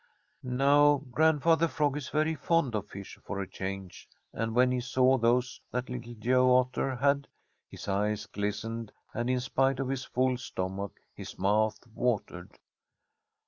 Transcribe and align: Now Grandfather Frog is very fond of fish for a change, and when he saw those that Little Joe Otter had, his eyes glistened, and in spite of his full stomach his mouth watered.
Now 0.41 1.03
Grandfather 1.11 1.67
Frog 1.67 1.95
is 1.95 2.09
very 2.09 2.33
fond 2.33 2.73
of 2.73 2.87
fish 2.89 3.19
for 3.23 3.39
a 3.39 3.47
change, 3.47 4.09
and 4.33 4.55
when 4.55 4.71
he 4.71 4.79
saw 4.81 5.19
those 5.19 5.61
that 5.69 5.89
Little 5.89 6.15
Joe 6.15 6.55
Otter 6.55 6.95
had, 6.95 7.27
his 7.69 7.87
eyes 7.87 8.25
glistened, 8.25 8.91
and 9.13 9.29
in 9.29 9.39
spite 9.39 9.79
of 9.79 9.89
his 9.89 10.03
full 10.03 10.39
stomach 10.39 10.99
his 11.13 11.37
mouth 11.37 11.77
watered. 11.93 12.57